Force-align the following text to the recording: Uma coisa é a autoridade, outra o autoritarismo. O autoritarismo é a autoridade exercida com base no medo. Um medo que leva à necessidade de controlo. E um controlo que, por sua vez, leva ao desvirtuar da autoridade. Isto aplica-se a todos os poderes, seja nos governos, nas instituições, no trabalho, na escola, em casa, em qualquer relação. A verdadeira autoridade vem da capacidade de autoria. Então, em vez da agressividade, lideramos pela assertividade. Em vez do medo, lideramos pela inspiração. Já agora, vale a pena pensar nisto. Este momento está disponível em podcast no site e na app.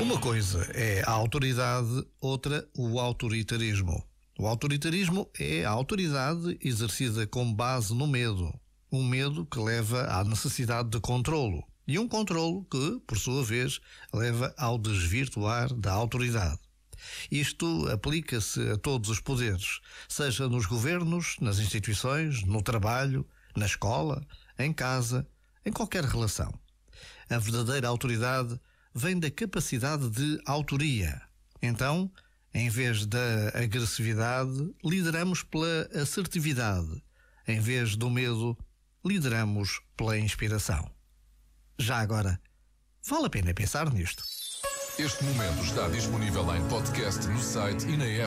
Uma 0.00 0.16
coisa 0.20 0.62
é 0.74 1.02
a 1.04 1.10
autoridade, 1.10 2.06
outra 2.20 2.64
o 2.76 3.00
autoritarismo. 3.00 4.02
O 4.38 4.46
autoritarismo 4.46 5.28
é 5.36 5.64
a 5.64 5.70
autoridade 5.70 6.56
exercida 6.62 7.26
com 7.26 7.52
base 7.52 7.92
no 7.92 8.06
medo. 8.06 8.52
Um 8.92 9.02
medo 9.02 9.44
que 9.44 9.58
leva 9.58 10.04
à 10.04 10.22
necessidade 10.22 10.88
de 10.90 11.00
controlo. 11.00 11.64
E 11.86 11.98
um 11.98 12.06
controlo 12.06 12.64
que, 12.70 13.00
por 13.08 13.18
sua 13.18 13.44
vez, 13.44 13.80
leva 14.14 14.54
ao 14.56 14.78
desvirtuar 14.78 15.74
da 15.74 15.92
autoridade. 15.92 16.58
Isto 17.28 17.88
aplica-se 17.90 18.70
a 18.70 18.76
todos 18.76 19.10
os 19.10 19.20
poderes, 19.20 19.80
seja 20.08 20.48
nos 20.48 20.66
governos, 20.66 21.36
nas 21.40 21.58
instituições, 21.58 22.44
no 22.44 22.62
trabalho, 22.62 23.26
na 23.56 23.66
escola, 23.66 24.24
em 24.58 24.72
casa, 24.72 25.26
em 25.66 25.72
qualquer 25.72 26.04
relação. 26.04 26.52
A 27.28 27.38
verdadeira 27.38 27.88
autoridade 27.88 28.58
vem 28.94 29.18
da 29.18 29.30
capacidade 29.30 30.08
de 30.10 30.40
autoria. 30.46 31.20
Então, 31.62 32.10
em 32.52 32.68
vez 32.68 33.06
da 33.06 33.48
agressividade, 33.54 34.74
lideramos 34.84 35.42
pela 35.42 35.88
assertividade. 35.94 37.02
Em 37.46 37.60
vez 37.60 37.96
do 37.96 38.10
medo, 38.10 38.56
lideramos 39.04 39.80
pela 39.96 40.18
inspiração. 40.18 40.90
Já 41.78 41.98
agora, 41.98 42.40
vale 43.06 43.26
a 43.26 43.30
pena 43.30 43.54
pensar 43.54 43.92
nisto. 43.92 44.24
Este 44.98 45.22
momento 45.22 45.62
está 45.62 45.88
disponível 45.88 46.54
em 46.56 46.68
podcast 46.68 47.24
no 47.28 47.40
site 47.40 47.86
e 47.86 47.96
na 47.96 48.04
app. 48.04 48.26